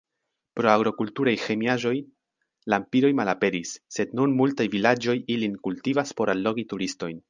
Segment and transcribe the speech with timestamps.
[0.59, 1.93] Pro agrokulturaj ĥemiaĵoj
[2.75, 7.19] lampiroj malaperis, sed nun multaj vilaĝoj ilin kultivas por allogi turistojn.